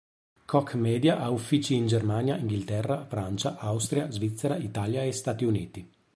Koch 0.51 0.71
Media 0.73 1.19
ha 1.19 1.29
uffici 1.29 1.75
in 1.75 1.85
Germania, 1.85 2.35
Inghilterra, 2.35 3.05
Francia, 3.05 3.59
Austria, 3.59 4.09
Svizzera, 4.09 4.55
Italia 4.55 5.03
e 5.03 5.11
Stati 5.11 5.45
Uniti. 5.45 5.87